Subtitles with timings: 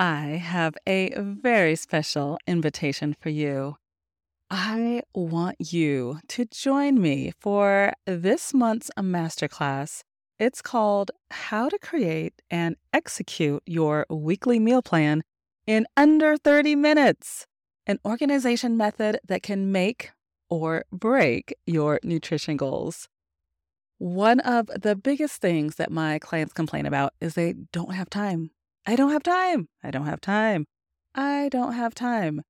[0.00, 3.76] I have a very special invitation for you.
[4.50, 10.00] I want you to join me for this month's masterclass.
[10.38, 15.22] It's called How to Create and Execute Your Weekly Meal Plan
[15.66, 17.44] in Under 30 Minutes,
[17.86, 20.12] an organization method that can make
[20.48, 23.06] or break your nutrition goals.
[23.98, 28.52] One of the biggest things that my clients complain about is they don't have time.
[28.86, 29.68] I don't have time.
[29.82, 30.66] I don't have time.
[31.14, 32.42] I don't have time.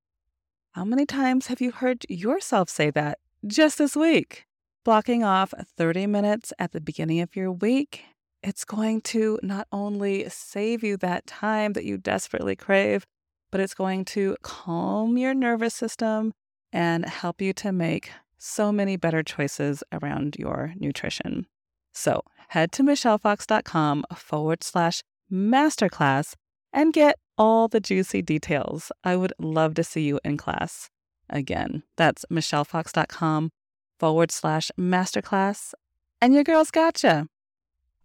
[0.73, 4.45] How many times have you heard yourself say that just this week?
[4.85, 8.05] Blocking off 30 minutes at the beginning of your week,
[8.43, 13.05] it's going to not only save you that time that you desperately crave,
[13.51, 16.33] but it's going to calm your nervous system
[16.73, 21.47] and help you to make so many better choices around your nutrition.
[21.93, 25.03] So head to michellefox.com forward slash
[25.33, 26.35] masterclass
[26.73, 28.93] and get all the juicy details.
[29.05, 30.91] I would love to see you in class.
[31.29, 33.51] Again, that's michellefox.com
[33.99, 35.73] forward slash masterclass,
[36.21, 37.27] and your girl's gotcha.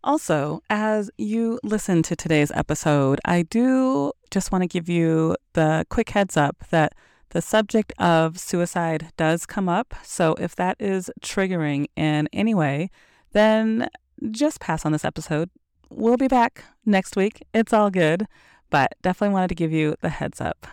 [0.03, 5.85] Also, as you listen to today's episode, I do just want to give you the
[5.89, 6.93] quick heads up that
[7.29, 9.95] the subject of suicide does come up.
[10.03, 12.91] So if that is triggering in any way,
[13.31, 13.89] then
[14.29, 15.49] just pass on this episode.
[15.89, 17.43] We'll be back next week.
[17.53, 18.27] It's all good,
[18.69, 20.67] but definitely wanted to give you the heads up.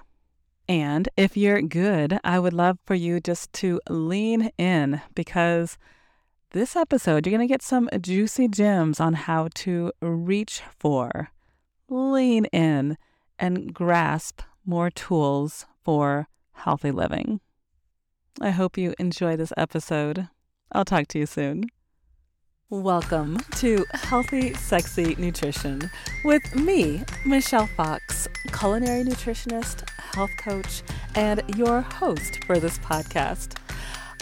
[0.69, 5.77] And if you're good, I would love for you just to lean in because
[6.51, 11.31] this episode, you're going to get some juicy gems on how to reach for,
[11.89, 12.97] lean in,
[13.39, 17.41] and grasp more tools for healthy living.
[18.41, 20.29] I hope you enjoy this episode.
[20.71, 21.65] I'll talk to you soon.
[22.73, 25.91] Welcome to Healthy Sexy Nutrition
[26.25, 30.83] with me, Michelle Fox, culinary nutritionist, health coach,
[31.15, 33.59] and your host for this podcast.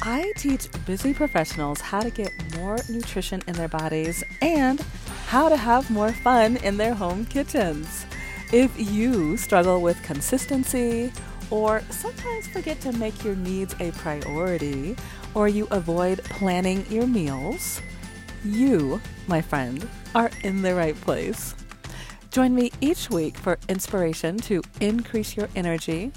[0.03, 4.81] I teach busy professionals how to get more nutrition in their bodies and
[5.29, 8.05] how to have more fun in their home kitchens.
[8.53, 11.13] If you struggle with consistency,
[11.51, 14.97] or sometimes forget to make your needs a priority,
[15.35, 17.81] or you avoid planning your meals,
[18.45, 21.55] you, my friend, are in the right place.
[22.31, 26.13] Join me each week for inspiration to increase your energy,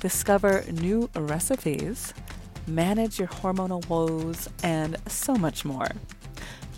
[0.00, 2.12] discover new recipes,
[2.66, 5.88] manage your hormonal woes, and so much more.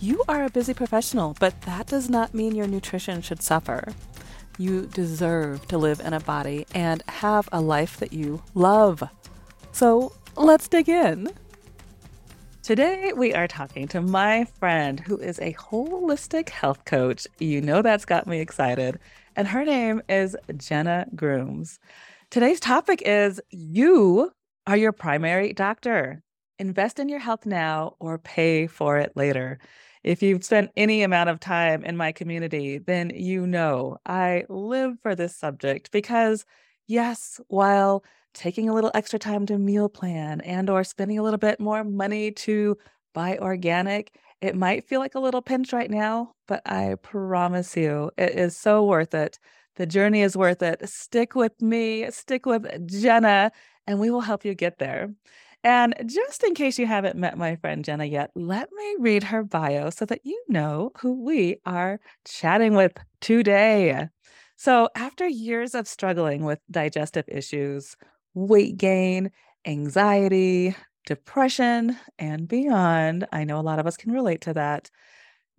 [0.00, 3.92] You are a busy professional, but that does not mean your nutrition should suffer.
[4.58, 9.02] You deserve to live in a body and have a life that you love.
[9.72, 11.30] So let's dig in.
[12.66, 17.24] Today, we are talking to my friend who is a holistic health coach.
[17.38, 18.98] You know, that's got me excited.
[19.36, 21.78] And her name is Jenna Grooms.
[22.28, 24.32] Today's topic is You
[24.66, 26.24] are your primary doctor.
[26.58, 29.60] Invest in your health now or pay for it later.
[30.02, 34.98] If you've spent any amount of time in my community, then you know I live
[35.04, 36.44] for this subject because,
[36.88, 38.02] yes, while
[38.36, 41.82] taking a little extra time to meal plan and or spending a little bit more
[41.82, 42.76] money to
[43.14, 44.14] buy organic.
[44.40, 48.56] It might feel like a little pinch right now but i promise you it is
[48.56, 49.38] so worth it.
[49.76, 50.88] The journey is worth it.
[50.88, 53.50] Stick with me stick with jenna
[53.86, 55.10] and we will help you get there.
[55.64, 59.42] And just in case you haven't met my friend Jenna yet, let me read her
[59.42, 64.08] bio so that you know who we are chatting with today.
[64.56, 67.96] So, after years of struggling with digestive issues,
[68.36, 69.32] weight gain,
[69.66, 70.76] anxiety,
[71.06, 73.26] depression, and beyond.
[73.32, 74.90] I know a lot of us can relate to that.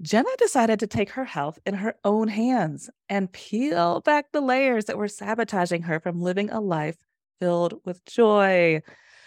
[0.02, 4.86] Jenna decided to take her health in her own hands and peel back the layers
[4.86, 6.98] that were sabotaging her from living a life
[7.40, 8.82] filled with joy.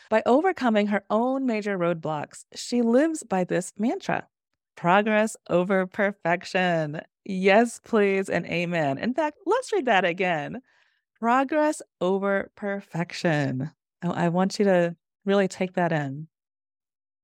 [0.08, 4.28] By overcoming her own major roadblocks, she lives by this mantra
[4.76, 7.00] progress over perfection.
[7.24, 8.98] Yes, please, and amen.
[8.98, 10.62] In fact, let's read that again
[11.20, 13.70] progress over perfection.
[14.02, 14.96] Oh, I, want you to
[15.26, 16.28] really take that in.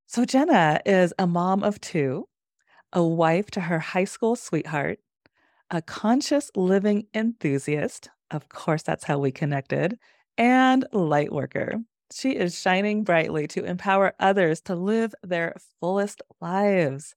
[0.05, 2.27] So, Jenna is a mom of two,
[2.93, 4.99] a wife to her high school sweetheart,
[5.71, 8.09] a conscious living enthusiast.
[8.29, 9.97] Of course, that's how we connected,
[10.37, 11.81] and light worker.
[12.13, 17.15] She is shining brightly to empower others to live their fullest lives.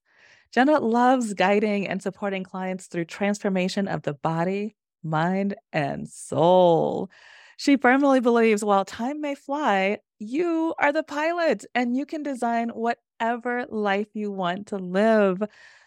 [0.51, 7.09] Jenna loves guiding and supporting clients through transformation of the body, mind, and soul.
[7.57, 12.69] She firmly believes while time may fly, you are the pilot and you can design
[12.69, 15.43] whatever life you want to live.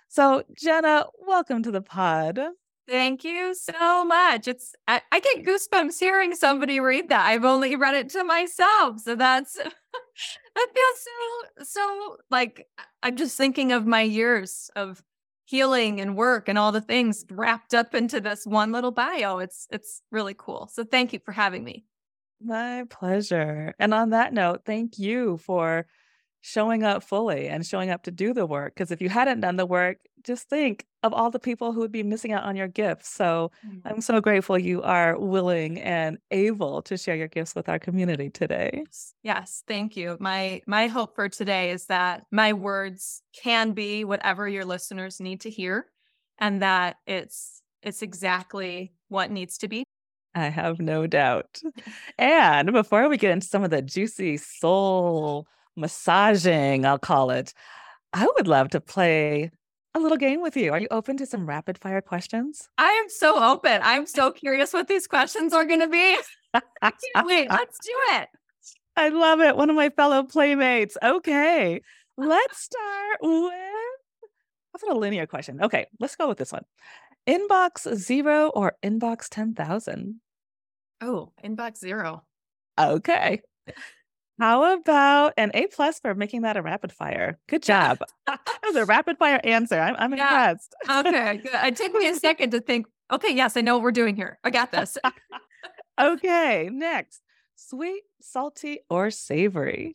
[0.08, 2.40] So, Jenna, welcome to the pod.
[2.86, 4.46] Thank you so much.
[4.46, 7.26] It's I, I get goosebumps hearing somebody read that.
[7.26, 9.54] I've only read it to myself, so that's
[10.54, 12.66] that feels so so like
[13.02, 15.02] I'm just thinking of my years of
[15.44, 19.38] healing and work and all the things wrapped up into this one little bio.
[19.38, 20.70] It's it's really cool.
[20.72, 21.84] So thank you for having me.
[22.42, 23.74] My pleasure.
[23.78, 25.86] And on that note, thank you for
[26.40, 28.74] showing up fully and showing up to do the work.
[28.74, 31.92] Because if you hadn't done the work, just think of all the people who would
[31.92, 33.10] be missing out on your gifts.
[33.10, 33.82] So Mm.
[33.84, 38.30] I'm so grateful you are willing and able to share your gifts with our community
[38.30, 38.84] today.
[39.22, 40.16] Yes, thank you.
[40.20, 45.42] My my hope for today is that my words can be whatever your listeners need
[45.42, 45.86] to hear
[46.38, 49.84] and that it's it's exactly what needs to be.
[50.34, 51.60] I have no doubt.
[52.18, 57.52] And before we get into some of the juicy soul massaging, I'll call it,
[58.12, 59.50] I would love to play
[59.94, 60.72] a little game with you.
[60.72, 61.28] Are you open to mm.
[61.28, 62.68] some rapid fire questions?
[62.78, 63.80] I am so open.
[63.82, 66.16] I'm so curious what these questions are going to be.
[67.24, 67.50] Wait.
[67.50, 68.28] Let's do it.
[68.96, 69.56] I love it.
[69.56, 70.96] One of my fellow playmates.
[71.02, 71.80] Okay.
[72.16, 73.52] Let's start with
[74.70, 75.62] what's a linear question?
[75.62, 76.64] Okay, let's go with this one.
[77.26, 80.20] Inbox zero or inbox 10,000?
[81.00, 82.22] Oh, inbox zero.
[82.78, 83.40] Okay.
[84.38, 87.38] How about an A plus for making that a rapid fire?
[87.48, 87.98] Good job.
[88.26, 89.78] that was a rapid fire answer.
[89.78, 90.50] I'm, I'm Yeah.
[90.52, 90.74] impressed.
[90.90, 91.52] Okay, good.
[91.54, 94.38] It took me a second to think, okay, yes, I know what we're doing here.
[94.44, 94.98] I got this.
[96.00, 97.20] Okay, next.
[97.54, 99.94] Sweet, salty, or savory?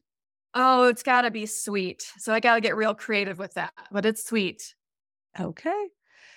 [0.53, 2.03] Oh, it's got to be sweet.
[2.19, 4.75] So I got to get real creative with that, but it's sweet.
[5.37, 5.87] Okay.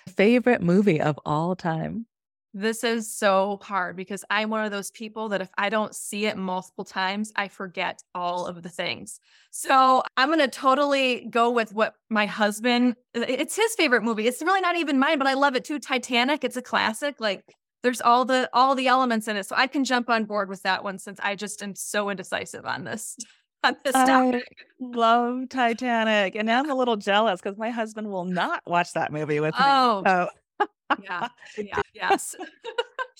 [0.09, 2.07] Favorite movie of all time?
[2.53, 6.27] This is so hard because I'm one of those people that if I don't see
[6.27, 9.19] it multiple times, I forget all of the things.
[9.49, 14.27] So I'm going to totally go with what my husband, it's his favorite movie.
[14.27, 15.79] It's really not even mine, but I love it too.
[15.79, 17.15] Titanic, it's a classic.
[17.19, 17.43] Like
[17.81, 19.45] there's all the all the elements in it.
[19.45, 22.65] So I can jump on board with that one since I just am so indecisive
[22.65, 23.17] on this
[23.63, 24.41] on this I
[24.79, 26.35] love Titanic.
[26.35, 29.53] And now I'm a little jealous because my husband will not watch that movie with
[29.53, 29.59] me.
[29.59, 30.29] Oh, So
[31.01, 31.27] yeah.
[31.57, 31.81] Yeah.
[31.93, 32.35] Yes.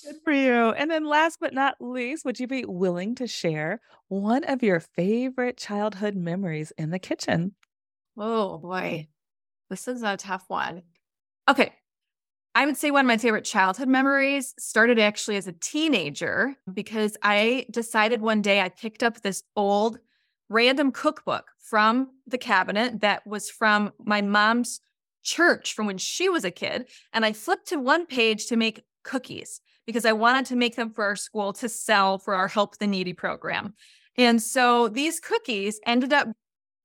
[0.04, 0.72] good for you.
[0.72, 4.80] And then last but not least, would you be willing to share one of your
[4.80, 7.56] favorite childhood memories in the kitchen?
[8.18, 9.08] Oh boy.
[9.70, 10.84] This is a tough one.
[11.50, 11.74] Okay.
[12.56, 17.18] I would say one of my favorite childhood memories started actually as a teenager because
[17.24, 19.98] I decided one day I picked up this old
[20.50, 24.82] random cookbook from the cabinet that was from my mom's
[25.24, 26.88] church from when she was a kid.
[27.12, 30.92] And I flipped to one page to make cookies because I wanted to make them
[30.92, 33.74] for our school to sell for our Help the Needy program.
[34.18, 36.30] And so these cookies ended up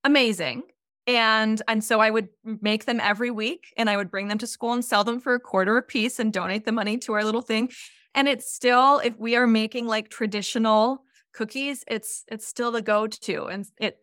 [0.05, 0.63] amazing.
[1.07, 4.47] And and so I would make them every week and I would bring them to
[4.47, 7.25] school and sell them for a quarter a piece and donate the money to our
[7.25, 7.71] little thing.
[8.15, 11.03] And it's still if we are making like traditional
[11.33, 13.99] cookies, it's it's still the go-to and it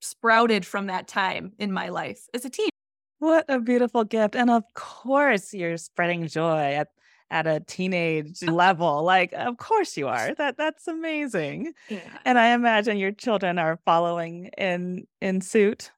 [0.00, 2.68] sprouted from that time in my life as a teen.
[3.24, 4.36] What a beautiful gift.
[4.36, 6.88] And of course, you're spreading joy at,
[7.30, 9.02] at a teenage level.
[9.02, 10.34] Like, of course you are.
[10.34, 11.72] That that's amazing.
[11.88, 12.00] Yeah.
[12.26, 15.90] And I imagine your children are following in in suit.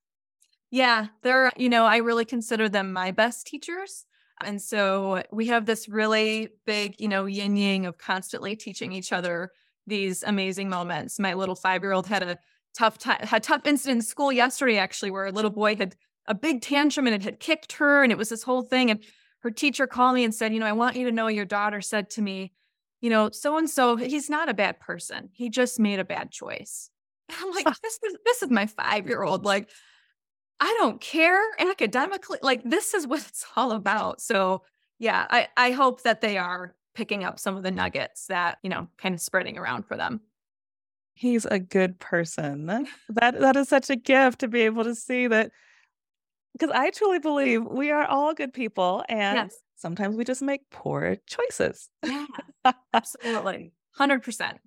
[0.71, 4.07] Yeah, they're, you know, I really consider them my best teachers.
[4.45, 9.13] And so we have this really big, you know, yin yang of constantly teaching each
[9.13, 9.51] other
[9.89, 11.19] these amazing moments.
[11.19, 12.39] My little five year old had a
[12.73, 15.97] tough time, had a tough incident in school yesterday, actually, where a little boy had
[16.29, 18.03] a big tantrum and it had kicked her.
[18.03, 18.91] And it was this whole thing.
[18.91, 19.03] And
[19.41, 21.81] her teacher called me and said, you know, I want you to know your daughter
[21.81, 22.53] said to me,
[23.01, 25.29] you know, so and so, he's not a bad person.
[25.33, 26.91] He just made a bad choice.
[27.29, 29.45] And I'm like, this is this is my five year old.
[29.45, 29.69] Like,
[30.59, 32.39] I don't care academically.
[32.43, 34.21] Like this is what it's all about.
[34.21, 34.63] So
[34.99, 38.71] yeah, I, I hope that they are picking up some of the nuggets that, you
[38.71, 40.21] know, kind of spreading around for them.
[41.15, 42.67] He's a good person.
[43.09, 45.51] That that is such a gift to be able to see that
[46.59, 49.63] because I truly believe we are all good people and Yes.
[49.77, 51.91] sometimes we just make poor choices.
[52.03, 52.27] Yeah,
[52.95, 53.73] absolutely.
[53.97, 54.61] 100%.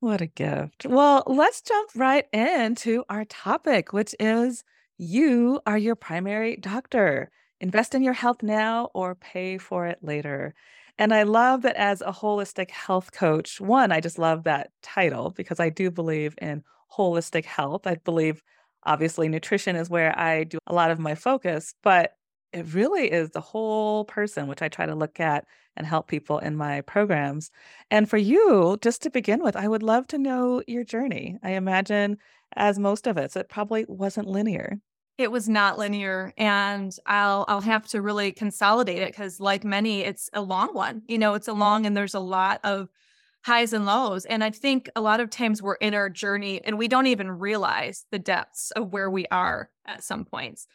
[0.00, 0.84] What a gift.
[0.86, 4.62] Well, let's jump right into our topic, which is
[4.98, 7.30] you are your primary doctor.
[7.60, 10.54] Invest in your health now or pay for it later.
[10.98, 15.30] And I love that as a holistic health coach, one, I just love that title
[15.30, 16.62] because I do believe in
[16.92, 17.86] holistic health.
[17.86, 18.42] I believe,
[18.86, 22.12] obviously, nutrition is where I do a lot of my focus, but
[22.52, 25.44] it really is the whole person, which I try to look at
[25.76, 27.50] and help people in my programs.
[27.90, 31.36] And for you, just to begin with, I would love to know your journey.
[31.42, 32.18] I imagine,
[32.54, 34.78] as most of us, it probably wasn't linear.
[35.18, 40.00] It was not linear and I'll I'll have to really consolidate it cuz like many
[40.00, 41.02] it's a long one.
[41.06, 41.60] You know, it's a mm-hmm.
[41.60, 42.88] long and there's a lot of
[43.44, 46.78] highs and lows and I think a lot of times we're in our journey and
[46.78, 50.66] we don't even realize the depths of where we are at some points.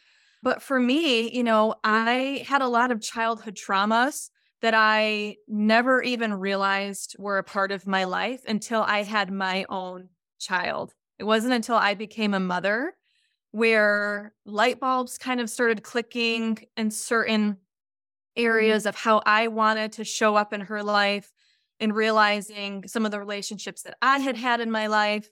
[0.42, 4.30] But for me, you know, I had a lot of childhood traumas
[4.62, 9.66] that I never even realized were a part of my life until I had my
[9.68, 10.08] own
[10.38, 10.94] child.
[11.18, 12.94] It wasn't until I became a mother
[13.50, 18.42] where light bulbs kind of started clicking in certain mm-hmm.
[18.42, 21.32] areas of how I wanted to show up in her life
[21.80, 25.30] and realizing some of the relationships that I had had in my life.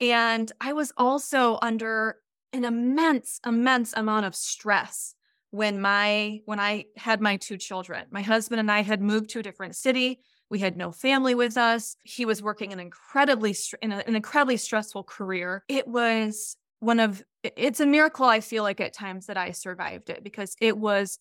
[0.00, 2.16] And I was also under
[2.52, 5.14] an immense, immense amount of stress
[5.50, 8.06] when my when I had my two children.
[8.10, 10.20] My husband and I had moved to a different city.
[10.48, 11.96] We had no family with us.
[12.04, 15.64] He was working an incredibly in an incredibly stressful career.
[15.68, 20.10] It was one of it's a miracle I feel like at times that I survived
[20.10, 21.18] it because it was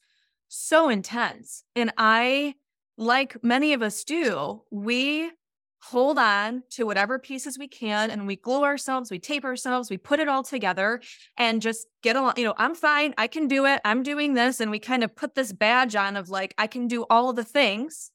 [0.48, 1.64] so intense.
[1.76, 2.56] And I
[3.00, 5.32] like many of us do, we
[5.82, 9.98] hold on to whatever pieces we can and we glue ourselves, we tape ourselves, we
[9.98, 11.00] put it all together
[11.38, 12.34] and just get along.
[12.36, 13.14] You know, I'm fine.
[13.18, 13.80] I can do it.
[13.86, 14.60] I'm doing this.
[14.60, 17.46] And we kind of put this badge on of like, I can do all the
[17.46, 18.12] things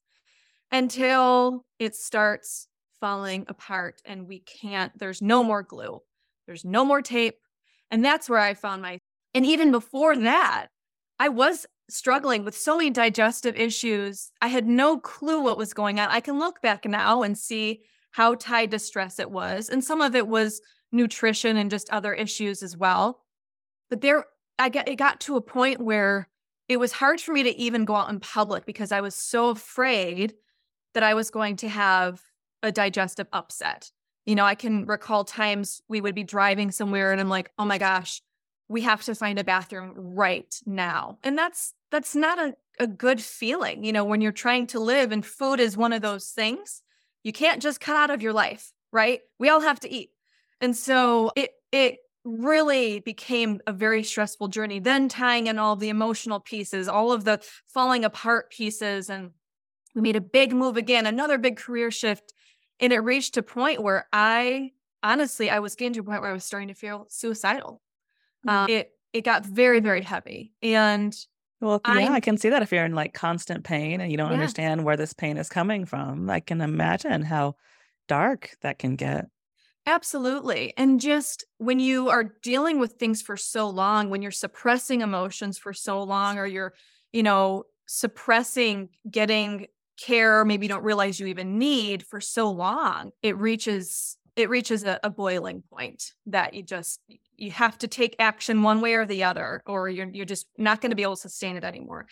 [0.71, 2.69] until it starts
[3.01, 6.01] falling apart and we can't, there's no more glue,
[6.47, 7.37] there's no more tape.
[7.91, 8.99] And that's where I found my,
[9.33, 10.67] and even before that,
[11.19, 14.31] I was struggling with so many digestive issues.
[14.41, 16.09] I had no clue what was going on.
[16.09, 19.69] I can look back now and see how tied to stress it was.
[19.69, 20.61] And some of it was
[20.93, 23.21] nutrition and just other issues as well.
[23.91, 24.25] But there
[24.59, 26.29] I get it got to a point where
[26.69, 29.51] it was hard for me to even go out in public because I was so
[29.51, 30.35] afraid
[30.95, 32.23] that I was going to have
[32.63, 33.91] a digestive upset.
[34.25, 37.65] You know, I can recall times we would be driving somewhere and I'm like, "Oh
[37.67, 38.23] my gosh,
[38.69, 41.19] we have to find a bathroom right now.
[41.23, 45.13] And that's that's not a, a good feeling, you know, when you're trying to live
[45.13, 46.83] and food is one of those things
[47.25, 49.21] you can't just cut out of your life, right?
[49.39, 50.11] We all have to eat.
[50.61, 54.79] And so it it really became a very stressful journey.
[54.79, 59.31] Then tying in all the emotional pieces, all of the falling apart pieces and
[59.95, 62.33] we made a big move again, another big career shift.
[62.81, 66.31] And it reached a point where I honestly, I was getting to a point where
[66.31, 67.81] I was starting to feel suicidal.
[68.47, 71.15] Um, it it got very very heavy, and
[71.61, 74.19] well, yeah, I, I can see that if you're in like constant pain and you
[74.19, 74.35] don't yeah.
[74.35, 77.57] understand where this pain is coming from, I can imagine how
[78.07, 79.27] dark that can get.
[79.87, 80.73] Absolutely.
[80.77, 85.59] And just when you are dealing with things for so long, when you're suppressing emotions
[85.59, 86.75] for so long, or you're,
[87.13, 89.67] you know, suppressing getting
[90.01, 94.85] care, maybe you don't realize you even need for so long, it reaches it reaches
[94.85, 97.01] a, a, boiling point that you just
[97.37, 100.81] you have to take action one way or the other or you're you're just not
[100.81, 102.07] going to be able to sustain it anymore.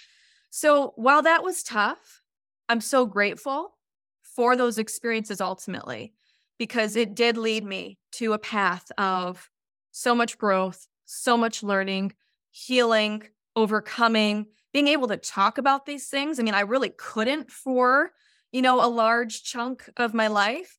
[0.50, 2.22] So while that was tough,
[2.68, 3.76] I'm so grateful
[4.22, 6.14] for those experiences ultimately
[6.58, 9.50] because it did lead me to a path of
[9.90, 12.12] so much growth, so much learning,
[12.50, 13.22] healing,
[13.56, 16.38] overcoming, being able to talk about these things.
[16.38, 18.12] I mean, I really couldn't for,
[18.52, 20.78] you know, a large chunk of my life.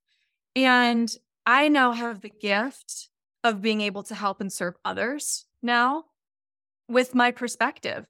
[0.55, 1.13] And
[1.45, 3.09] I now have the gift
[3.43, 6.05] of being able to help and serve others now
[6.87, 8.05] with my perspective.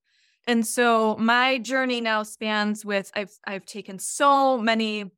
[0.46, 5.12] And so my journey now spans with I've I've taken so many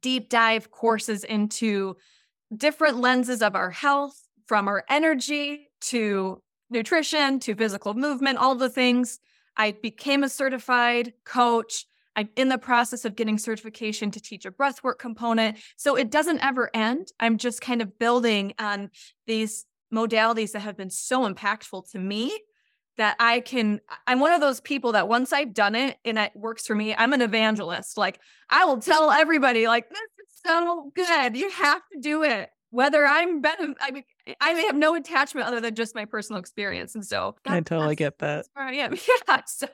[0.00, 1.96] deep dive courses into
[2.56, 8.68] different lenses of our health from our energy to nutrition to physical movement all the
[8.70, 9.18] things.
[9.56, 11.86] I became a certified coach.
[12.16, 15.58] I'm in the process of getting certification to teach a breathwork component.
[15.76, 17.08] So it doesn't ever end.
[17.18, 18.90] I'm just kind of building on
[19.26, 22.36] these modalities that have been so impactful to me
[22.96, 26.32] that I can I'm one of those people that once I've done it and it
[26.34, 27.98] works for me, I'm an evangelist.
[27.98, 31.36] Like I will tell everybody like this is so good.
[31.36, 32.50] You have to do it.
[32.70, 34.04] Whether I'm better I mean
[34.40, 36.94] I may have no attachment other than just my personal experience.
[36.94, 38.46] And so I totally get that.
[38.54, 38.96] Where I am.
[39.28, 39.40] Yeah.
[39.46, 39.68] So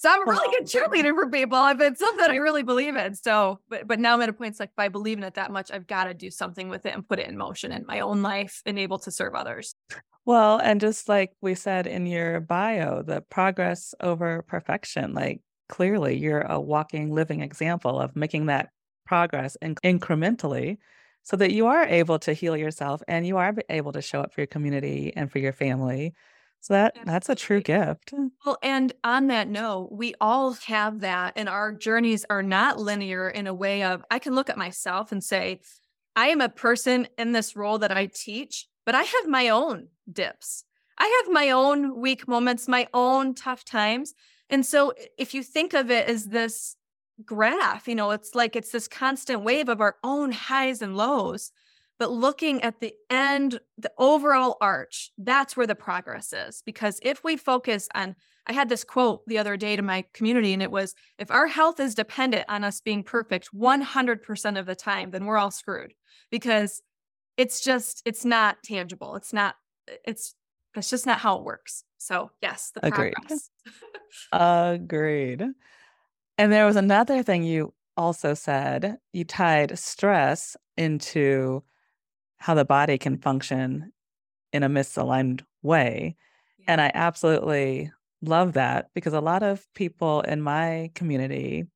[0.00, 3.14] so I'm a really good cheerleader for people if it's something I really believe in.
[3.14, 5.34] So, but but now I'm at a point it's like if I believe in it
[5.34, 7.84] that much, I've got to do something with it and put it in motion in
[7.86, 9.74] my own life and able to serve others.
[10.24, 16.16] Well, and just like we said in your bio, the progress over perfection, like clearly
[16.16, 18.70] you're a walking, living example of making that
[19.04, 20.78] progress inc- incrementally
[21.24, 24.32] so that you are able to heal yourself and you are able to show up
[24.32, 26.14] for your community and for your family
[26.60, 28.12] so that that's a true gift.
[28.44, 33.28] Well, and on that note, we all have that, and our journeys are not linear
[33.28, 35.60] in a way of I can look at myself and say,
[36.16, 39.88] I am a person in this role that I teach, but I have my own
[40.12, 40.64] dips.
[40.98, 44.12] I have my own weak moments, my own tough times.
[44.50, 46.76] And so if you think of it as this
[47.24, 51.52] graph, you know, it's like it's this constant wave of our own highs and lows.
[52.00, 56.62] But looking at the end, the overall arch, that's where the progress is.
[56.64, 58.16] Because if we focus on,
[58.46, 61.46] I had this quote the other day to my community, and it was if our
[61.46, 65.92] health is dependent on us being perfect 100% of the time, then we're all screwed
[66.30, 66.80] because
[67.36, 69.14] it's just, it's not tangible.
[69.16, 69.56] It's not,
[70.06, 70.34] it's,
[70.74, 71.84] that's just not how it works.
[71.98, 73.12] So, yes, the Agreed.
[73.12, 73.50] progress.
[74.32, 75.44] Agreed.
[76.38, 78.96] And there was another thing you also said.
[79.12, 81.62] You tied stress into
[82.40, 83.92] how the body can function
[84.52, 86.16] in a misaligned way.
[86.68, 87.92] And I absolutely
[88.22, 91.66] love that because a lot of people in my community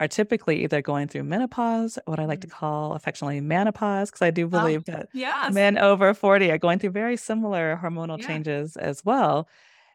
[0.00, 2.50] are typically either going through menopause, what I like to Mhm.
[2.50, 5.48] call affectionately manopause, because I do Oh, believe that yes.
[5.48, 8.20] men over 40 are going through very similar hormonal Yeah.
[8.20, 9.48] changes as well.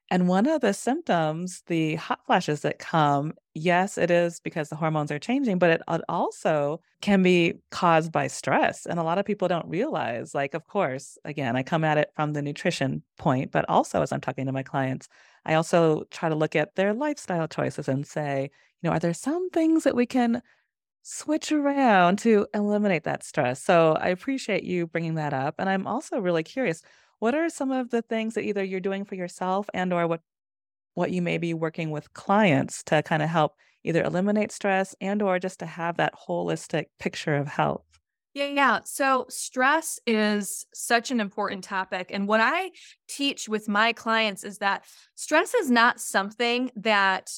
[0.09, 4.77] And one of the symptoms, the hot flashes that come, yes, it is because the
[4.77, 8.85] hormones are changing, but it also can be caused by stress.
[8.85, 12.11] And a lot of people don't realize, like, of course, again, I come at it
[12.15, 15.09] from the nutrition point, but also as I'm talking to my clients,
[15.45, 18.49] I also try to look at their lifestyle choices and say,
[18.81, 20.41] you know, are there some things that we can
[21.03, 23.61] switch around to eliminate that stress?
[23.63, 25.55] So I appreciate you bringing that up.
[25.57, 26.81] And I'm also really curious,
[27.19, 30.21] what are some of the things that either you're doing for yourself and or what
[30.93, 35.21] what you may be working with clients to kind of help either eliminate stress and
[35.21, 37.85] or just to have that holistic picture of health?
[38.33, 38.79] Yeah, yeah.
[38.83, 42.09] So stress is such an important topic.
[42.11, 42.71] And what I
[43.07, 47.31] teach with my clients is that stress is not something that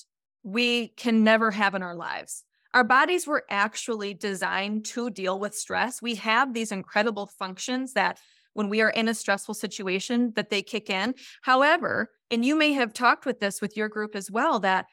[0.43, 2.43] we can never have in our lives.
[2.73, 6.01] Our bodies were actually designed to deal with stress.
[6.01, 8.19] We have these incredible functions that
[8.53, 11.15] when we are in a stressful situation that they kick in.
[11.43, 14.85] However, and you may have talked with this with your group as well that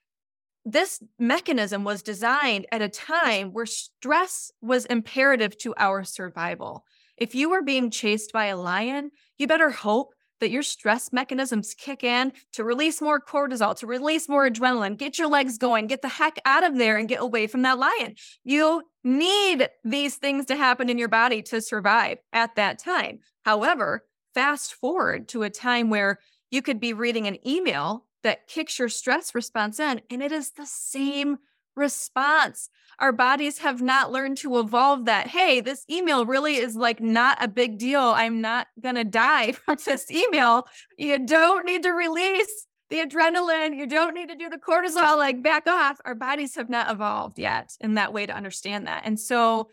[0.64, 6.84] this mechanism was designed at a time where stress was imperative to our survival.
[7.16, 11.74] If you were being chased by a lion, you better hope that your stress mechanisms
[11.74, 16.02] kick in to release more cortisol, to release more adrenaline, get your legs going, get
[16.02, 18.14] the heck out of there and get away from that lion.
[18.44, 23.20] You need these things to happen in your body to survive at that time.
[23.46, 24.04] However,
[24.34, 26.18] fast forward to a time where
[26.50, 30.50] you could be reading an email that kicks your stress response in, and it is
[30.50, 31.38] the same
[31.76, 32.70] response.
[32.98, 35.28] Our bodies have not learned to evolve that.
[35.28, 38.00] Hey, this email really is like not a big deal.
[38.00, 40.66] I'm not going to die from this email.
[40.98, 43.76] You don't need to release the adrenaline.
[43.76, 46.00] You don't need to do the cortisol, like back off.
[46.04, 49.02] Our bodies have not evolved yet in that way to understand that.
[49.04, 49.70] And so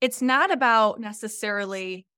[0.00, 2.08] it's not about necessarily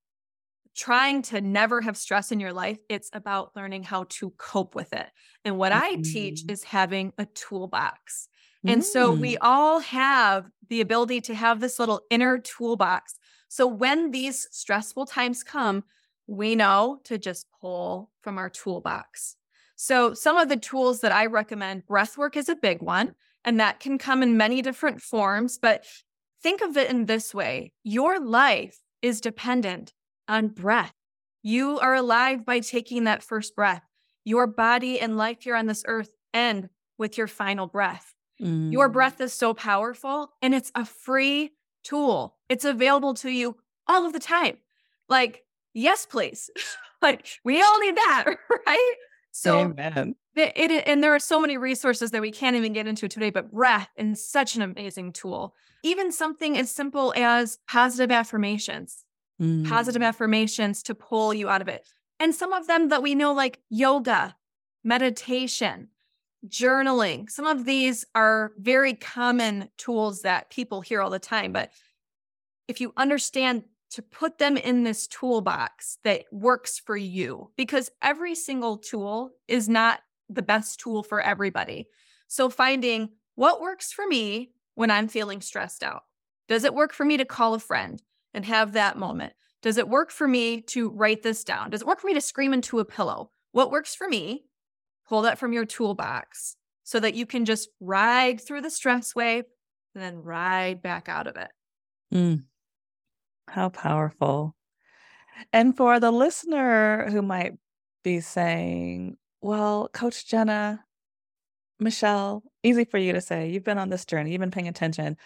[0.74, 2.78] trying to never have stress in your life.
[2.88, 5.06] It's about learning how to cope with it.
[5.44, 6.50] And what I teach Mhm.
[6.50, 8.28] is having a toolbox.
[8.66, 9.38] And so we Mm.
[9.42, 13.14] all have the ability to have this little inner toolbox.
[13.48, 15.84] So when these stressful times come,
[16.26, 19.37] we know to just pull from our toolbox.
[19.76, 23.60] So some of the tools that I recommend, breath work is a big one, and
[23.60, 25.58] that can come in many different forms.
[25.58, 25.84] But
[26.42, 29.92] think of it in this way your life is dependent
[30.28, 30.92] on breath.
[31.42, 33.82] You are alive by taking that first breath.
[34.24, 38.14] Your body and life here on this earth end with your final breath.
[38.38, 38.92] Your Mm.
[38.92, 41.52] breath is so powerful and it's a free
[41.84, 42.37] tool.
[42.48, 43.56] It's available to you
[43.87, 44.58] all of the time.
[45.08, 46.50] Like, yes, please.
[47.02, 48.24] like, we all need that,
[48.66, 48.94] right?
[49.30, 50.14] So, Amen.
[50.34, 53.30] it, it- and there are so many resources that we can't even get into today,
[53.30, 55.54] but breath is such an amazing tool.
[55.82, 59.04] Even something as simple as positive affirmations
[59.38, 60.07] positive Mm.
[60.07, 61.87] affirmations to pull you out of it.
[62.20, 64.37] And some of them that we know, like yoga,
[64.85, 65.88] meditation,
[66.47, 71.53] journaling, some of these are very common tools that people hear all the time.
[71.53, 71.73] But
[72.68, 78.35] if you understand to put them in this toolbox that works for you, because every
[78.35, 81.87] single tool is not the best tool for everybody.
[82.27, 86.05] So finding what works for me when I'm feeling stressed out.
[86.49, 88.03] Does it work for me to call a friend
[88.35, 89.33] and have that moment?
[89.62, 91.70] Does it work for me to write this down?
[91.70, 93.31] Does it work for me to scream into a pillow?
[93.53, 94.44] What works for me?
[95.09, 99.44] Pull that from your toolbox so that you can just ride through the stress wave
[99.94, 101.51] and then ride back out of it.
[102.12, 102.42] Mm.
[103.49, 104.55] How powerful.
[105.53, 107.55] And for the listener who might
[108.03, 110.85] be saying, well, Coach Jenna,
[111.81, 115.16] Michelle, easy for you to say, you've been on this journey, you've been paying attention.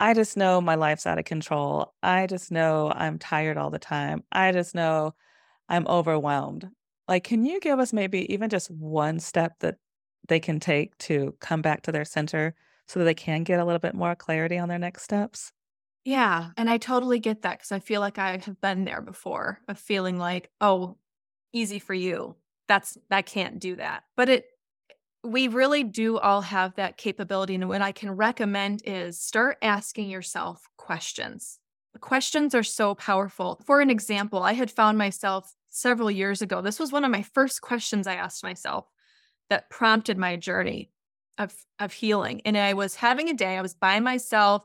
[0.00, 1.94] I just know my life's out of control.
[2.02, 4.22] I just know I'm tired all the time.
[4.30, 5.14] I just know
[5.68, 6.70] I'm overwhelmed.
[7.08, 9.78] Like, can you give us maybe even just one step that
[10.28, 12.54] they can take to come back to their center
[12.86, 15.52] so that they can get a little bit more clarity on their next steps?
[16.04, 16.50] Yeah.
[16.56, 19.78] And I totally get that because I feel like I have been there before of
[19.78, 20.96] feeling like, oh,
[21.52, 22.36] easy for you.
[22.66, 24.04] That's, I can't do that.
[24.16, 24.46] But it,
[25.24, 27.54] we really do all have that capability.
[27.54, 31.58] And what I can recommend is start asking yourself questions.
[32.00, 33.60] Questions are so powerful.
[33.66, 36.62] For an example, I had found myself several years ago.
[36.62, 38.86] This was one of my first questions I asked myself
[39.50, 40.90] that prompted my journey
[41.38, 42.40] of, of healing.
[42.44, 44.64] And I was having a day, I was by myself,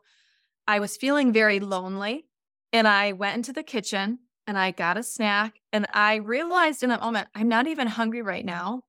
[0.68, 2.26] I was feeling very lonely.
[2.72, 5.60] And I went into the kitchen and I got a snack.
[5.72, 8.84] And I realized in that moment, I'm not even hungry right now.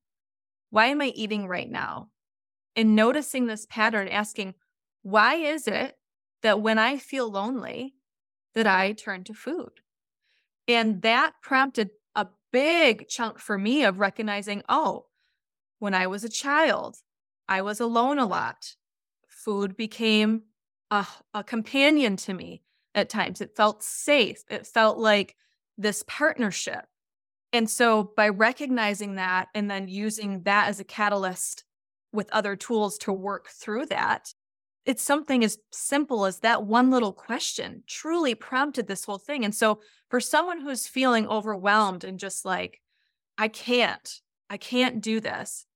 [0.74, 2.08] Why am I eating right now?
[2.74, 4.54] And noticing this pattern, asking,
[5.02, 5.96] why is it
[6.42, 7.94] that when I feel lonely,
[8.56, 9.70] that I turn to food?
[10.66, 15.06] And that prompted a big chunk for me of recognizing, oh,
[15.78, 16.96] when I was a child,
[17.48, 18.74] I was alone a lot.
[19.28, 20.42] Food became
[20.90, 22.62] a, a companion to me
[22.96, 23.40] at times.
[23.40, 24.42] It felt safe.
[24.50, 25.36] It felt like
[25.78, 26.86] this partnership.
[27.54, 31.62] And so by recognizing that and then using that as a catalyst
[32.12, 34.34] with other tools to work through that,
[34.84, 39.44] it's something as simple as that one little question truly prompted this whole thing.
[39.44, 39.78] And so
[40.10, 42.80] for someone who's feeling overwhelmed and just like,
[43.38, 45.66] I can't, I can't do this,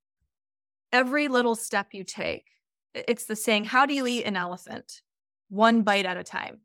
[0.92, 2.46] every little step you take,
[2.92, 5.00] it's the saying, how do you eat an elephant?
[5.48, 6.58] One bite at a time.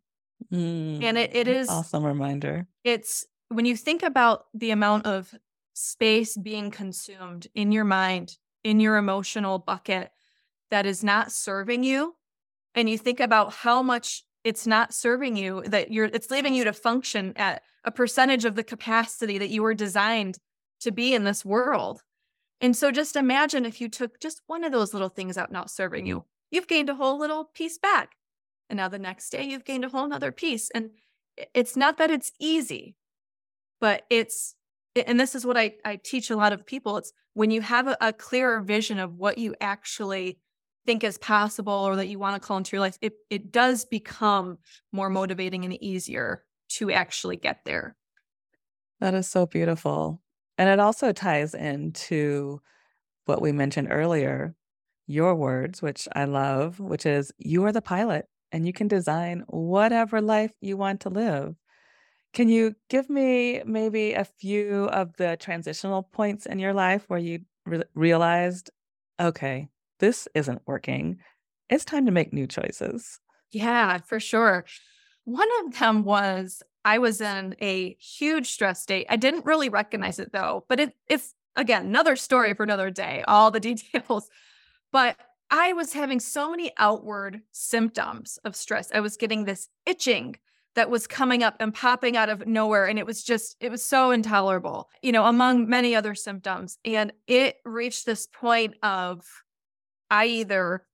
[0.52, 2.68] Mm, and it, it is awesome reminder.
[2.84, 5.34] It's when you think about the amount of
[5.74, 10.12] space being consumed in your mind, in your emotional bucket
[10.72, 12.16] that is not serving you,
[12.76, 16.64] and you think about how much it's not serving you, that you're it's leaving you
[16.64, 20.38] to function at a percentage of the capacity that you were designed
[20.82, 22.02] to be in this world.
[22.62, 25.70] And so just imagine if you took just one of those little things out not
[25.70, 28.16] serving you, you've gained a whole little piece back.
[28.70, 30.70] And now the next day you've gained a whole nother piece.
[30.74, 30.92] And
[31.54, 32.96] it's not that it's easy
[33.84, 34.56] but it's
[34.96, 37.90] and this is what I, I teach a lot of people it's when you have
[37.90, 40.40] a, a clearer vision of what you actually
[40.86, 43.84] think is possible or that you want to call into your life it, it does
[43.84, 44.58] become
[44.94, 47.98] more motivating and easier to actually get there.
[49.02, 50.22] That is so beautiful.
[50.58, 52.62] And it also ties into
[53.26, 54.56] what we mentioned earlier
[55.06, 59.44] your words which i love which is you are the pilot and you can design
[59.48, 61.56] whatever life you want to live
[62.34, 67.20] can you give me maybe a few of the transitional points in your life where
[67.20, 68.72] you re- realized,
[69.20, 69.70] okay,
[70.00, 71.20] this isn't working.
[71.70, 73.20] It's time to make new choices?
[73.52, 74.66] Yeah, for sure.
[75.26, 79.06] One of them was I was in a huge stress state.
[79.10, 83.24] I didn't really recognize it though, but it, it's again another story for another day,
[83.28, 84.30] all the details.
[84.92, 85.18] But
[85.50, 88.92] I was having so many outward symptoms of stress.
[88.92, 90.38] I was getting this itching
[90.76, 92.86] that was coming up and popping out of nowhere.
[92.86, 96.78] And it was just, it was so intolerable, you know, among many other symptoms.
[96.84, 99.26] And it reached this point of
[100.10, 100.86] I either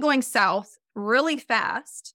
[0.00, 2.14] going south really fast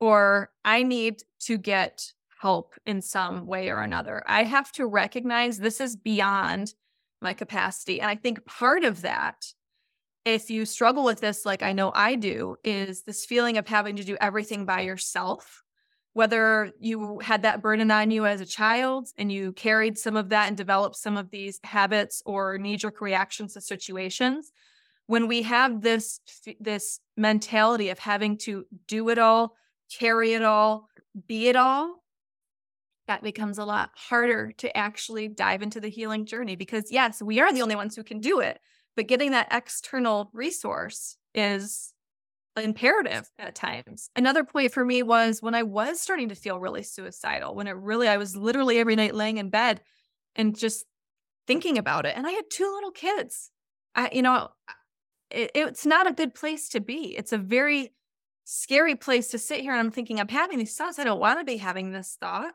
[0.00, 4.22] or I need to get help in some way or another.
[4.26, 6.72] I have to recognize this is beyond
[7.20, 8.00] my capacity.
[8.00, 9.44] And I think part of that,
[10.24, 13.96] if you struggle with this, like I know I do, is this feeling of having
[13.96, 15.62] to do everything by yourself
[16.18, 20.30] whether you had that burden on you as a child and you carried some of
[20.30, 24.50] that and developed some of these habits or knee jerk reactions to situations.
[25.06, 26.18] When we have this
[26.58, 29.54] this mentality of having to do it all
[29.96, 30.88] carry it all
[31.28, 32.02] be it all
[33.06, 37.38] that becomes a lot harder to actually dive into the healing journey because yes we
[37.38, 38.58] are the only ones who can do it
[38.96, 41.94] but getting that external resource is
[42.64, 44.10] imperative at times.
[44.14, 47.76] Another point for me was when I was starting to feel really suicidal, when it
[47.76, 49.80] really, I was literally every night laying in bed
[50.36, 50.84] and just
[51.46, 52.14] thinking about it.
[52.16, 53.50] And I had two little kids.
[53.94, 54.48] I, you know,
[55.30, 57.16] it, it's not a good place to be.
[57.16, 57.94] It's a very
[58.44, 60.98] scary place to sit here and I'm thinking, I'm having these thoughts.
[60.98, 62.54] I don't want to be having this thought.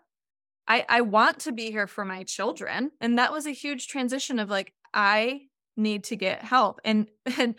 [0.68, 2.92] I, I want to be here for my children.
[3.02, 6.80] And that was a huge transition of like, I need to get help.
[6.84, 7.56] And and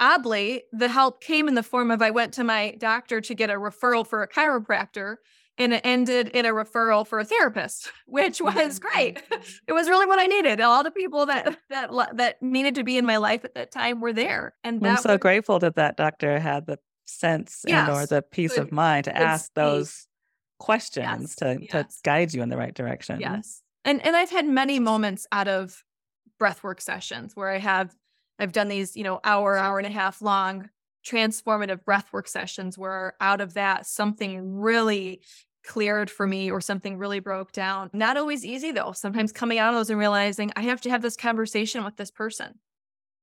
[0.00, 3.50] oddly, the help came in the form of I went to my doctor to get
[3.50, 5.16] a referral for a chiropractor
[5.60, 9.22] and it ended in a referral for a therapist, which was great.
[9.68, 10.60] it was really what I needed.
[10.60, 14.00] All the people that that that needed to be in my life at that time
[14.00, 17.96] were there, and I'm so was, grateful that that doctor had the sense yes, and
[17.96, 19.54] or the peace good, of mind to ask speak.
[19.54, 20.06] those
[20.58, 21.70] questions yes, to yes.
[21.70, 23.20] to guide you in the right direction.
[23.20, 25.84] Yes, and and I've had many moments out of
[26.40, 27.94] breathwork sessions where I have
[28.40, 30.70] I've done these, you know, hour, hour and a half long
[31.04, 35.20] transformative breath work sessions where out of that something really
[35.66, 37.90] cleared for me or something really broke down.
[37.92, 38.92] Not always easy though.
[38.92, 42.10] Sometimes coming out of those and realizing I have to have this conversation with this
[42.10, 42.58] person.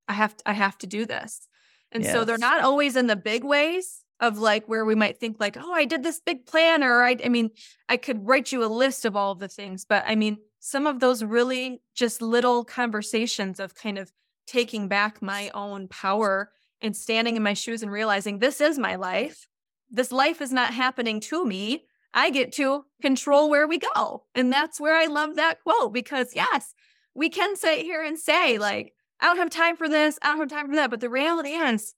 [0.07, 1.47] I have to, I have to do this.
[1.91, 2.13] And yes.
[2.13, 5.57] so they're not always in the big ways of like where we might think like,
[5.57, 7.51] oh, I did this big plan or I I mean,
[7.87, 10.87] I could write you a list of all of the things, but I mean, some
[10.87, 14.11] of those really just little conversations of kind of
[14.47, 18.95] taking back my own power and standing in my shoes and realizing this is my
[18.95, 19.47] life.
[19.89, 21.85] This life is not happening to me.
[22.13, 24.23] I get to control where we go.
[24.33, 26.73] And that's where I love that quote because, yes,
[27.13, 30.39] we can sit here and say, like, I don't have time for this, I don't
[30.39, 30.89] have time for that.
[30.89, 31.95] But the reality is,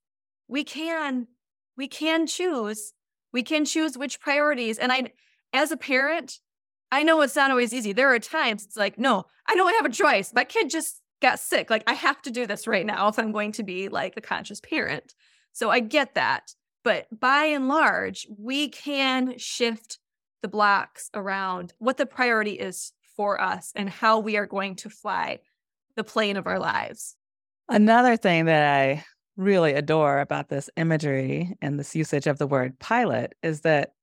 [0.48, 1.28] we can,
[1.78, 2.94] we can choose.
[3.32, 4.78] We can choose which priorities.
[4.80, 5.12] And I,
[5.54, 6.40] as a parent,
[6.92, 7.94] I know it's not always easy.
[7.94, 10.34] There are times it's like, no, I don't have a choice.
[10.34, 11.70] My kid just got sick.
[11.70, 14.22] Like, I have to do this right now if I'm going to be like a
[14.22, 15.14] conscious parent.
[15.52, 16.54] So I get that.
[16.84, 20.00] But by and large, we can shift
[20.42, 24.90] the blocks around what the priority is for us and how we are going to
[24.90, 25.40] fly
[25.96, 27.16] the plane of our lives.
[27.68, 29.04] Another thing that I
[29.36, 33.94] really adore about this imagery and this usage of the word pilot is that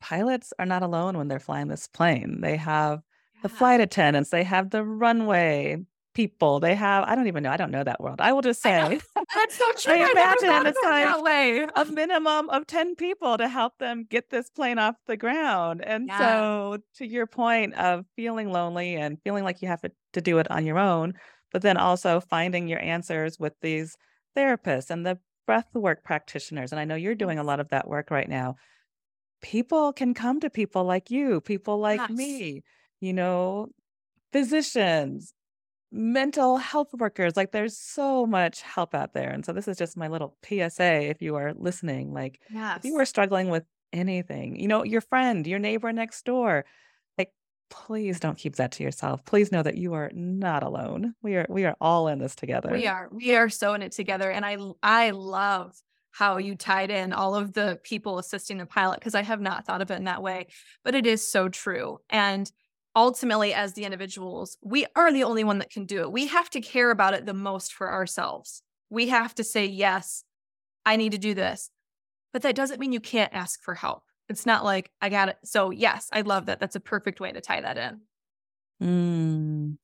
[0.00, 2.40] pilots are not alone when they're flying this plane.
[2.40, 3.00] They have
[3.42, 5.78] the flight attendants, they have the runway
[6.16, 6.60] people.
[6.60, 8.22] They have, I don't even know, I don't know that world.
[8.22, 8.98] I will just say
[9.34, 9.92] that's so true.
[9.92, 11.66] I, I imagine it's like way.
[11.76, 15.84] a minimum of 10 people to help them get this plane off the ground.
[15.84, 16.18] And yeah.
[16.18, 20.38] so to your point of feeling lonely and feeling like you have to, to do
[20.38, 21.12] it on your own,
[21.52, 23.98] but then also finding your answers with these
[24.34, 26.72] therapists and the breath work practitioners.
[26.72, 28.56] And I know you're doing a lot of that work right now.
[29.42, 32.10] People can come to people like you, people like yes.
[32.10, 32.62] me,
[33.00, 33.68] you know,
[34.32, 35.34] physicians,
[35.96, 37.36] mental health workers.
[37.36, 39.30] Like there's so much help out there.
[39.30, 42.12] And so this is just my little PSA if you are listening.
[42.12, 42.78] Like yes.
[42.78, 46.66] if you are struggling with anything, you know, your friend, your neighbor next door,
[47.16, 47.32] like
[47.70, 49.24] please don't keep that to yourself.
[49.24, 51.14] Please know that you are not alone.
[51.22, 52.70] We are we are all in this together.
[52.70, 53.08] We are.
[53.10, 54.30] We are so in it together.
[54.30, 55.74] And I I love
[56.10, 59.66] how you tied in all of the people assisting the pilot because I have not
[59.66, 60.46] thought of it in that way,
[60.82, 61.98] but it is so true.
[62.08, 62.50] And
[62.96, 66.10] ultimately as the individuals we are the only one that can do it.
[66.10, 68.62] We have to care about it the most for ourselves.
[68.90, 70.24] We have to say yes
[70.84, 71.70] i need to do this.
[72.32, 74.04] But that doesn't mean you can't ask for help.
[74.28, 76.58] It's not like i got it so yes i love that.
[76.58, 78.00] That's a perfect way to tie that in.
[78.82, 79.78] Mm.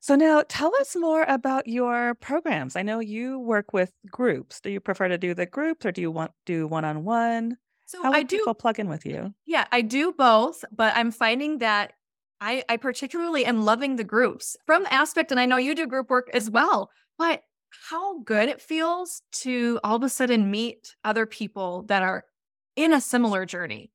[0.00, 2.76] so now tell us more about your programs.
[2.76, 4.60] I know you work with groups.
[4.60, 7.58] Do you prefer to do the groups or do you want do one-on-one?
[7.88, 9.34] So How I do people plug in with you.
[9.46, 11.92] Yeah, I do both, but I'm finding that
[12.40, 16.10] I, I particularly am loving the groups from aspect, and I know you do group
[16.10, 17.42] work as well, but
[17.90, 22.24] how good it feels to all of a sudden meet other people that are
[22.76, 23.90] in a similar journey.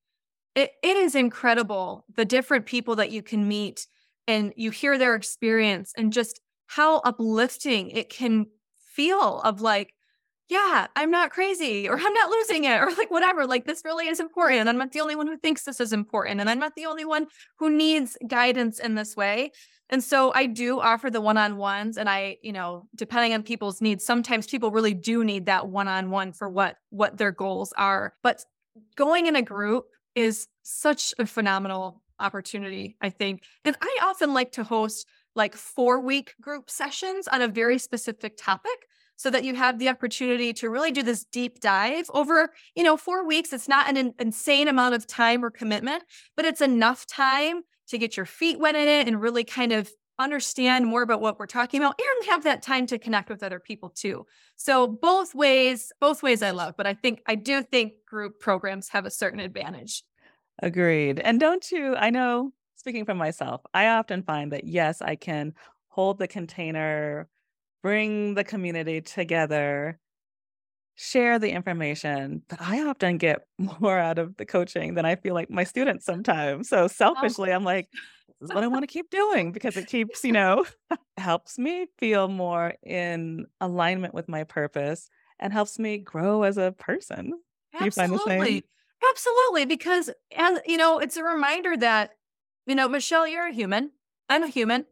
[0.55, 3.87] It, it is incredible the different people that you can meet
[4.27, 8.45] and you hear their experience and just how uplifting it can
[8.77, 9.93] feel of like,
[10.53, 13.47] yeah, I'm not crazy or I'm not losing it or like whatever.
[13.47, 14.69] Like this really is important.
[14.69, 16.41] I'm not the only one who thinks this is important.
[16.41, 17.25] And I'm not the only one
[17.57, 19.51] who needs guidance in this way.
[19.89, 21.97] And so I do offer the one on ones.
[21.97, 25.87] And I, you know, depending on people's needs, sometimes people really do need that one
[25.87, 28.13] on one for what what their goals are.
[28.21, 28.45] But
[28.95, 33.41] going in a group is such a phenomenal opportunity, I think.
[33.65, 38.37] And I often like to host like four week group sessions on a very specific
[38.37, 42.83] topic so that you have the opportunity to really do this deep dive over, you
[42.83, 43.53] know, four weeks.
[43.53, 46.03] It's not an insane amount of time or commitment,
[46.35, 49.89] but it's enough time to get your feet wet in it and really kind of
[50.19, 53.59] understand more about what we're talking about and have that time to connect with other
[53.59, 54.25] people too.
[54.55, 58.89] So both ways, both ways I love, but I think I do think group programs
[58.89, 60.03] have a certain advantage.
[60.61, 61.19] Agreed.
[61.19, 65.53] And don't you, I know speaking from myself, I often find that yes, I can
[65.87, 67.27] hold the container
[67.83, 69.99] bring the community together,
[70.95, 72.41] share the information.
[72.47, 73.45] But I often get
[73.81, 76.69] more out of the coaching than I feel like my students sometimes.
[76.69, 76.87] So oh.
[76.87, 77.89] selfishly, I'm like,
[78.39, 80.65] this is what I want to keep doing because it keeps, you know,
[81.17, 86.71] helps me feel more in alignment with my purpose and helps me grow as a
[86.71, 87.33] person.
[87.75, 87.85] Absolutely.
[87.85, 88.63] you find the same?
[89.09, 89.65] Absolutely.
[89.65, 92.11] Because, and, you know, it's a reminder that,
[92.65, 93.91] you know, Michelle, you're a human.
[94.29, 94.85] I'm a human.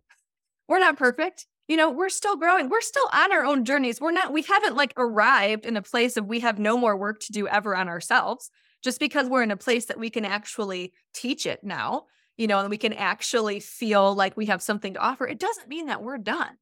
[0.68, 2.68] We're not perfect you know, we're still growing.
[2.68, 4.02] We're still on our own journeys.
[4.02, 7.22] We're not, we haven't like arrived in a place of we have no more work
[7.22, 8.52] to do ever on ourselves
[8.84, 12.60] just because we're in a place that we can actually teach it now, you know,
[12.60, 15.26] and we can actually feel like we have something to offer.
[15.26, 16.58] It doesn't mean that we're done.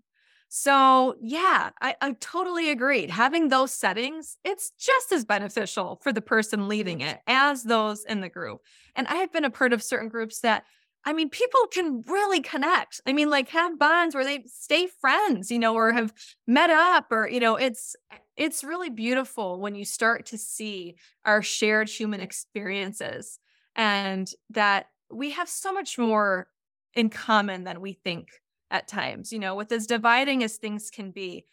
[0.48, 3.10] So, yeah, I, I totally agreed.
[3.10, 8.22] Having those settings, it's just as beneficial for the person leading it as those in
[8.22, 8.62] the group.
[8.96, 10.66] And I have been a part of certain groups that,
[11.06, 13.02] I mean, people can really connect.
[13.06, 16.14] I mean, like have bonds where they stay friends, you know, or have
[16.46, 17.96] met up, or, you know, it's,
[18.36, 23.40] it's really beautiful when you start to see our shared human experiences
[23.76, 26.48] and that we have so much more
[26.94, 29.32] in common than we think at times.
[29.32, 31.46] You know, with as dividing as things can be,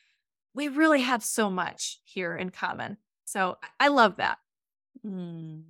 [0.55, 2.97] we really have so much here in common.
[3.25, 4.39] So I love that.
[5.05, 5.63] Mm,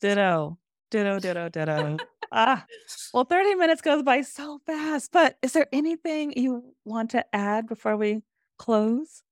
[0.00, 0.58] ditto,
[0.92, 1.96] ditto, ditto, ditto.
[2.30, 2.64] ah,
[3.14, 5.10] well, 30 minutes goes by so fast.
[5.10, 8.20] But is there anything you want to add before we
[8.58, 9.22] close?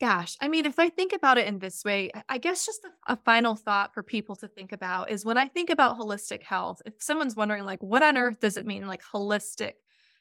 [0.00, 3.14] Gosh, I mean, if I think about it in this way, I guess just a,
[3.14, 6.82] a, final thought for people to think about is when I think about holistic health,
[6.84, 9.72] if someone's wondering, like, what on earth does it mean, like holistic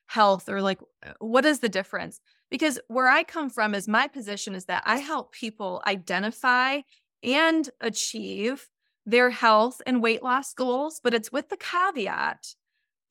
[0.07, 2.21] health, or like, uh, what is the difference?
[2.49, 6.79] Because where I come from is my position is that I help people identify
[7.21, 8.69] and achieve
[9.05, 12.55] their health and weight loss goals, but it's with the caveat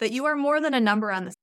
[0.00, 1.34] that you are more than a number on the.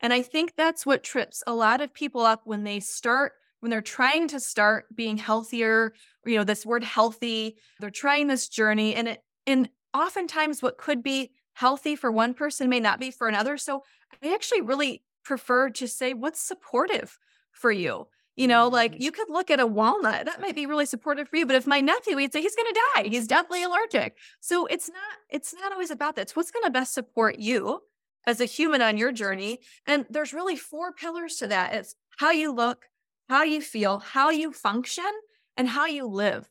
[0.00, 3.70] And I think that's what trips a lot of people up when they start when
[3.70, 5.94] they're trying to start being healthier,
[6.26, 11.02] you know, this word healthy, they're trying this journey and it and oftentimes what could
[11.02, 13.56] be healthy for one person may not be for another.
[13.56, 13.82] So
[14.22, 17.18] I actually really prefer to say what's supportive
[17.50, 18.06] for you.
[18.36, 19.02] You know, like mm-hmm.
[19.02, 21.46] you could look at a walnut, that might be really supportive for you.
[21.46, 23.08] But if my nephew eats it, he's gonna die.
[23.08, 24.16] He's definitely allergic.
[24.40, 26.22] So it's not, it's not always about that.
[26.22, 27.80] It's what's gonna best support you
[28.26, 29.60] as a human on your journey.
[29.86, 31.74] And there's really four pillars to that.
[31.74, 32.86] It's how you look,
[33.28, 35.10] how you feel, how you function,
[35.56, 36.48] and how you live.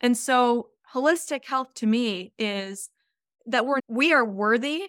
[0.00, 2.90] And so holistic health to me is
[3.46, 4.88] that we're we are worthy,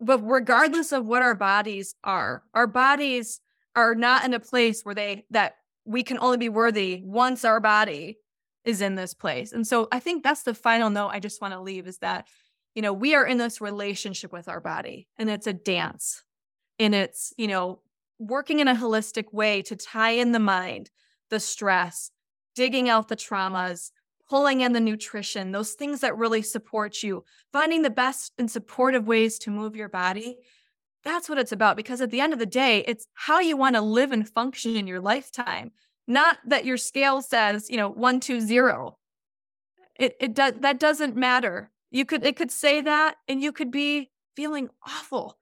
[0.00, 3.40] but regardless of what our bodies are, our bodies
[3.76, 7.60] are not in a place where they that we can only be worthy once our
[7.60, 8.18] body
[8.64, 9.52] is in this place.
[9.52, 12.26] And so I think that's the final note I just want to leave is that
[12.74, 16.22] you know, we are in this relationship with our body and it's a dance.
[16.78, 17.80] And it's, you know,
[18.18, 20.90] working in a holistic way to tie in the mind,
[21.30, 22.10] the stress,
[22.54, 23.90] digging out the traumas,
[24.28, 29.06] pulling in the nutrition, those things that really support you, finding the best and supportive
[29.06, 30.36] ways to move your body.
[31.04, 31.76] That's what it's about.
[31.76, 34.76] Because at the end of the day, it's how you want to live and function
[34.76, 35.72] in your lifetime,
[36.06, 38.98] not that your scale says, you know, one, two, zero.
[39.98, 41.70] It, it does, that doesn't matter.
[41.90, 45.38] You could, it could say that and you could be feeling awful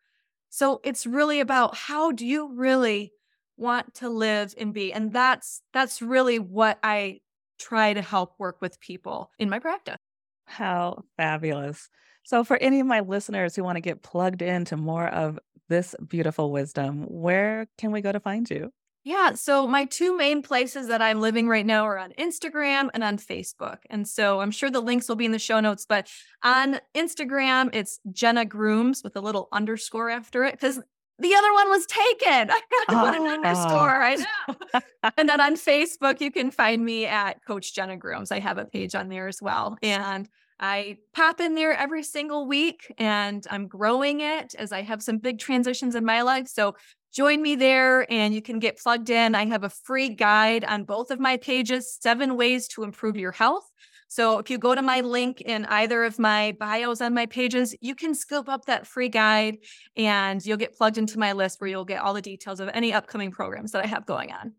[0.51, 3.13] so it's really about how do you really
[3.57, 4.93] want to live and be?
[4.93, 7.21] And that's that's really what I
[7.59, 9.99] try to help work with people in my practice.
[10.47, 11.89] How fabulous.
[12.29, 15.39] So for any of my listeners who want to get plugged into more of
[15.71, 18.71] this beautiful wisdom, where can we go to find you?
[19.03, 19.33] Yeah.
[19.33, 23.17] So my two main places that I'm living right now are on Instagram and on
[23.17, 23.79] Facebook.
[23.89, 26.11] And so I'm sure the links will be in the show notes, but
[26.43, 30.79] on Instagram, it's Jenna Grooms with a little underscore after it because
[31.19, 32.29] the other one was taken.
[32.51, 33.05] I got to oh.
[33.07, 33.33] put an ah.
[33.33, 34.03] underscore.
[34.03, 34.81] I know.
[35.17, 38.31] and then on Facebook, you can find me at Coach Jenna Grooms.
[38.31, 39.79] I have a page on there as well.
[39.83, 40.29] And
[40.61, 45.19] I pop in there every single week and I'm growing it as I have some
[45.19, 46.49] big transitions in my life.
[46.49, 46.75] So
[47.13, 49.35] join me there and you can get plugged in.
[49.35, 53.33] I have a free guide on both of my pages, seven ways to improve your
[53.33, 53.71] health.
[54.09, 57.77] So if you go to my link in either of my bios on my pages,
[57.81, 59.59] you can scoop up that free guide
[59.97, 62.93] and you'll get plugged into my list where you'll get all the details of any
[62.93, 64.55] upcoming programs that I have going on.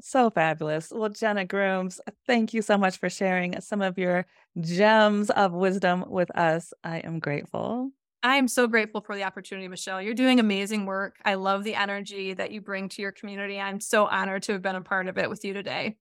[0.00, 0.90] So fabulous.
[0.90, 4.26] Well, Jenna Grooms, thank you so much for sharing some of your
[4.60, 6.72] gems of wisdom with us.
[6.82, 7.90] I am grateful.
[8.22, 10.02] I am so grateful for the opportunity, Michelle.
[10.02, 11.16] You're doing amazing work.
[11.24, 13.58] I love the energy that you bring to your community.
[13.58, 15.96] I'm so honored to have been a part of it with you today.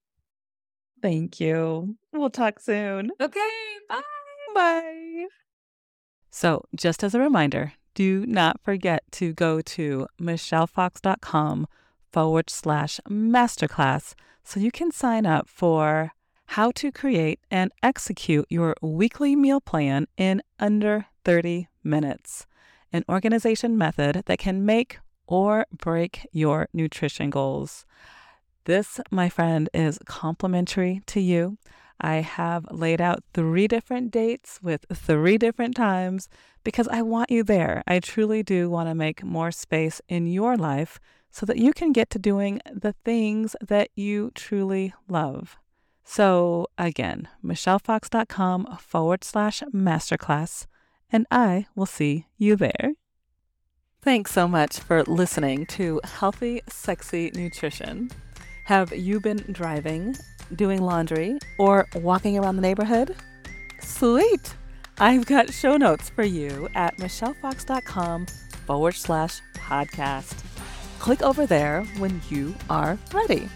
[1.02, 1.96] Thank you.
[2.12, 3.12] We'll talk soon.
[3.22, 3.40] Okay.
[3.88, 4.02] Bye.
[4.54, 5.28] Bye.
[6.30, 11.68] So, just as a reminder, do not forget to go to michellefox.com
[12.12, 16.12] forward slash masterclass so you can sign up for
[16.54, 22.48] how to create and execute your weekly meal plan in under 30 minutes,
[22.92, 24.98] an organization method that can make
[25.28, 27.86] or break your nutrition goals.
[28.66, 31.58] This, my friend, is complimentary to you.
[32.02, 36.30] I have laid out three different dates with three different times
[36.64, 37.84] because I want you there.
[37.86, 41.00] I truly do want to make more space in your life
[41.32, 45.58] so that you can get to doing the things that you truly love.
[46.04, 50.66] So, again, michellefox.com forward slash masterclass
[51.12, 52.94] and I will see you there.
[54.02, 58.10] Thanks so much for listening to Healthy, Sexy Nutrition.
[58.66, 60.16] Have you been driving,
[60.56, 63.16] doing laundry, or walking around the neighborhood?
[63.82, 64.56] Sweet!
[65.00, 68.28] I've got show notes for you at michellefox.com
[68.66, 70.59] forward slash podcast.
[71.00, 73.48] Click over there when you are ready.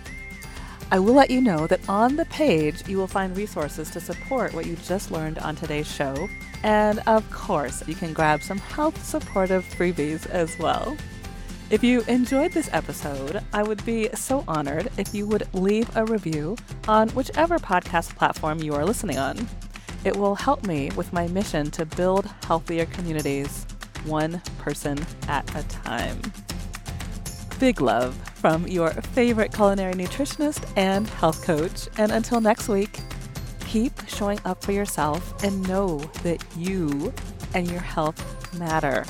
[0.91, 4.53] I will let you know that on the page you will find resources to support
[4.53, 6.29] what you just learned on today's show.
[6.63, 10.95] And of course, you can grab some health supportive freebies as well.
[11.69, 16.05] If you enjoyed this episode, I would be so honored if you would leave a
[16.05, 16.55] review
[16.87, 19.49] on whichever podcast platform you are listening on.
[20.05, 23.65] It will help me with my mission to build healthier communities,
[24.05, 26.21] one person at a time.
[27.63, 31.87] Big love from your favorite culinary nutritionist and health coach.
[31.97, 32.99] And until next week,
[33.61, 37.13] keep showing up for yourself and know that you
[37.53, 38.19] and your health
[38.59, 39.05] matter.